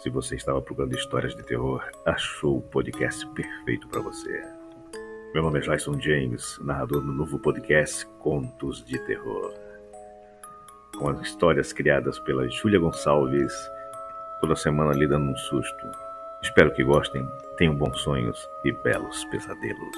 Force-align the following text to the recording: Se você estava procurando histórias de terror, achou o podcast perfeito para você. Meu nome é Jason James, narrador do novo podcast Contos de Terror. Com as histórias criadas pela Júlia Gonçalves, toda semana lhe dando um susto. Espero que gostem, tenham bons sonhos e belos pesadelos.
Se 0.00 0.08
você 0.08 0.34
estava 0.34 0.62
procurando 0.62 0.94
histórias 0.94 1.36
de 1.36 1.42
terror, 1.42 1.86
achou 2.06 2.56
o 2.56 2.62
podcast 2.62 3.26
perfeito 3.34 3.86
para 3.88 4.00
você. 4.00 4.42
Meu 5.34 5.42
nome 5.42 5.58
é 5.58 5.62
Jason 5.62 6.00
James, 6.00 6.58
narrador 6.62 7.02
do 7.02 7.12
novo 7.12 7.38
podcast 7.38 8.06
Contos 8.18 8.82
de 8.82 8.98
Terror. 9.00 9.52
Com 10.96 11.10
as 11.10 11.20
histórias 11.20 11.74
criadas 11.74 12.18
pela 12.20 12.48
Júlia 12.48 12.78
Gonçalves, 12.78 13.52
toda 14.40 14.56
semana 14.56 14.94
lhe 14.94 15.06
dando 15.06 15.32
um 15.32 15.36
susto. 15.36 15.90
Espero 16.42 16.72
que 16.72 16.82
gostem, 16.82 17.28
tenham 17.58 17.74
bons 17.74 18.00
sonhos 18.00 18.48
e 18.64 18.72
belos 18.72 19.22
pesadelos. 19.26 19.96